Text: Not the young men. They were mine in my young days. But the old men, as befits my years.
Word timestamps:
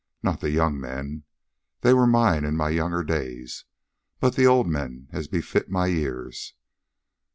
Not 0.23 0.39
the 0.39 0.49
young 0.49 0.79
men. 0.79 1.25
They 1.81 1.93
were 1.93 2.07
mine 2.07 2.43
in 2.43 2.57
my 2.57 2.69
young 2.71 3.05
days. 3.05 3.65
But 4.19 4.35
the 4.35 4.47
old 4.47 4.67
men, 4.67 5.07
as 5.11 5.27
befits 5.27 5.69
my 5.69 5.85
years. 5.85 6.55